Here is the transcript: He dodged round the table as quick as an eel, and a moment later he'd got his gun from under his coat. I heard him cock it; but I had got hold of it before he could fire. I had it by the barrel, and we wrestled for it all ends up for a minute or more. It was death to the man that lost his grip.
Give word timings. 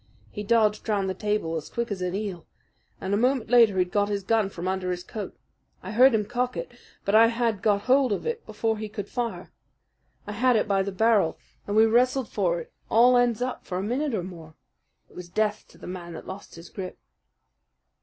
He 0.31 0.41
dodged 0.41 0.89
round 0.89 1.07
the 1.07 1.13
table 1.13 1.55
as 1.57 1.69
quick 1.69 1.91
as 1.91 2.01
an 2.01 2.15
eel, 2.15 2.47
and 2.99 3.13
a 3.13 3.17
moment 3.17 3.51
later 3.51 3.77
he'd 3.77 3.91
got 3.91 4.09
his 4.09 4.23
gun 4.23 4.49
from 4.49 4.67
under 4.67 4.89
his 4.89 5.03
coat. 5.03 5.37
I 5.83 5.91
heard 5.91 6.15
him 6.15 6.25
cock 6.25 6.57
it; 6.57 6.71
but 7.05 7.13
I 7.13 7.27
had 7.27 7.61
got 7.61 7.81
hold 7.81 8.11
of 8.11 8.25
it 8.25 8.43
before 8.47 8.79
he 8.79 8.89
could 8.89 9.07
fire. 9.07 9.51
I 10.25 10.31
had 10.31 10.55
it 10.55 10.67
by 10.67 10.81
the 10.81 10.91
barrel, 10.91 11.37
and 11.67 11.75
we 11.75 11.85
wrestled 11.85 12.29
for 12.29 12.59
it 12.59 12.73
all 12.89 13.15
ends 13.15 13.43
up 13.43 13.63
for 13.63 13.77
a 13.77 13.83
minute 13.83 14.15
or 14.15 14.23
more. 14.23 14.55
It 15.07 15.15
was 15.15 15.29
death 15.29 15.65
to 15.67 15.77
the 15.77 15.85
man 15.85 16.13
that 16.13 16.25
lost 16.25 16.55
his 16.55 16.69
grip. 16.71 16.97